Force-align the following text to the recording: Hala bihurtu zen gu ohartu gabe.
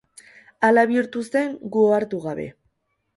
Hala 0.69 0.85
bihurtu 0.91 1.21
zen 1.27 1.53
gu 1.75 1.83
ohartu 1.91 2.23
gabe. 2.25 2.47